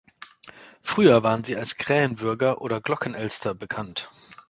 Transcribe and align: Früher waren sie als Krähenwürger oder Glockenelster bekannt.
Früher 0.81 1.21
waren 1.21 1.43
sie 1.43 1.55
als 1.55 1.77
Krähenwürger 1.77 2.59
oder 2.59 2.81
Glockenelster 2.81 3.53
bekannt. 3.53 4.09